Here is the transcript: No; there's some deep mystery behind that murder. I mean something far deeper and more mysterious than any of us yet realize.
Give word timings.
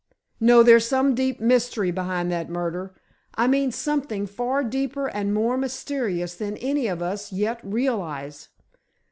No; 0.39 0.63
there's 0.63 0.87
some 0.87 1.13
deep 1.13 1.39
mystery 1.39 1.91
behind 1.91 2.31
that 2.31 2.49
murder. 2.49 2.95
I 3.35 3.45
mean 3.45 3.71
something 3.71 4.25
far 4.25 4.63
deeper 4.63 5.05
and 5.07 5.31
more 5.31 5.57
mysterious 5.59 6.33
than 6.33 6.57
any 6.57 6.87
of 6.87 7.03
us 7.03 7.31
yet 7.31 7.59
realize. 7.61 8.49